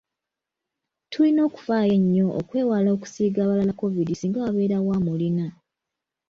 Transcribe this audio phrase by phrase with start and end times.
[1.11, 5.45] Tulina okufayo enyo okwewala okusiiga abalala Covid singa wabeerawo amulina.